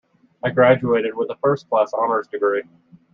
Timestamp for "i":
0.43-0.49